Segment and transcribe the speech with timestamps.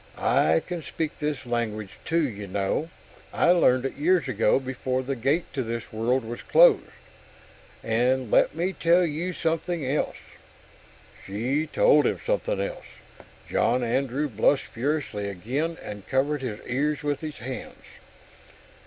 [0.17, 2.89] "I can speak this language too, you know
[3.31, 6.89] I learned it years ago, before the gate to this world was closed!
[7.83, 10.15] And let me tell you something else...."
[11.23, 12.85] She told him something else.
[13.47, 17.83] John Andrew blushed furiously again, and covered his ears with his hands.